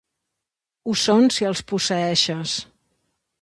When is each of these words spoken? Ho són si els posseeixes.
Ho 0.91 0.95
són 1.01 1.29
si 1.35 1.47
els 1.51 1.61
posseeixes. 1.73 2.57